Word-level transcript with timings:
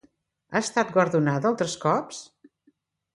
Ha 0.53 0.61
estat 0.67 0.93
guardonada 0.95 1.47
altres 1.51 1.75
cops? 1.83 2.23